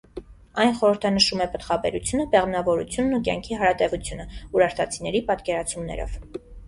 [0.61, 4.27] Այն խորհրդանշում է պտղաբերությունը, բեղմնավորությունն ու կյանքի հարատևությունը՝
[4.59, 6.19] ուրարտացիների պատկերացումներով։